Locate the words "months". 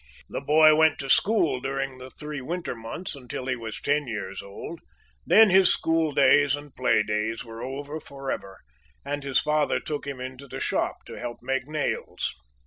2.73-3.15